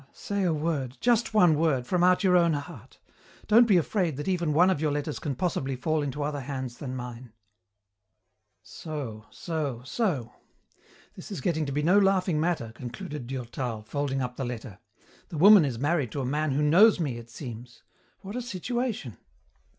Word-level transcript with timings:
"'Ah, 0.03 0.07
say 0.13 0.41
a 0.41 0.51
word, 0.51 0.97
just 0.99 1.31
one 1.35 1.53
word, 1.53 1.85
from 1.85 2.03
out 2.03 2.23
your 2.23 2.35
own 2.35 2.53
heart. 2.53 2.97
Don't 3.47 3.67
be 3.67 3.77
afraid 3.77 4.17
that 4.17 4.27
even 4.27 4.51
one 4.51 4.71
of 4.71 4.81
your 4.81 4.91
letters 4.91 5.19
can 5.19 5.35
possibly 5.35 5.75
fall 5.75 6.01
into 6.01 6.23
other 6.23 6.39
hands 6.39 6.79
than 6.79 6.95
mine.' 6.95 7.33
"So, 8.63 9.27
so, 9.29 9.83
so. 9.85 10.33
This 11.15 11.29
is 11.31 11.39
getting 11.39 11.67
to 11.67 11.71
be 11.71 11.83
no 11.83 11.99
laughing 11.99 12.39
matter," 12.39 12.71
concluded 12.73 13.27
Durtal, 13.27 13.83
folding 13.83 14.23
up 14.23 14.37
the 14.37 14.43
letter. 14.43 14.79
"The 15.29 15.37
woman 15.37 15.63
is 15.63 15.77
married 15.77 16.11
to 16.13 16.21
a 16.21 16.25
man 16.25 16.49
who 16.53 16.63
knows 16.63 16.99
me, 16.99 17.19
it 17.19 17.29
seems. 17.29 17.83
What 18.21 18.35
a 18.35 18.41
situation! 18.41 19.17